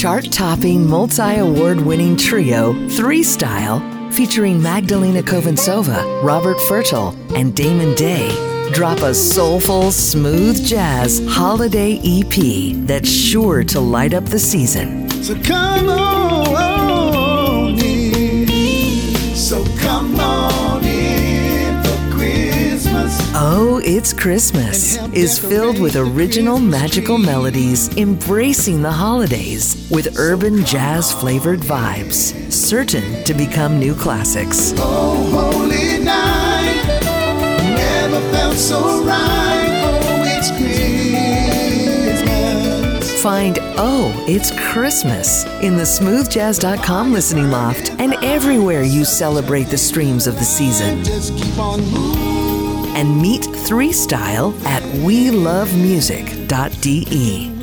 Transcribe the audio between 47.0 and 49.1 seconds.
listening loft and everywhere you